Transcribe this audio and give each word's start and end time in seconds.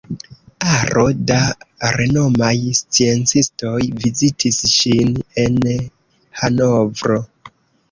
Aro 0.77 1.03
da 1.31 1.37
renomaj 1.97 2.55
sciencistoj 2.79 3.75
vizitis 4.01 4.59
ŝin 4.79 5.15
en 5.45 5.63
Hanovro. 6.43 7.23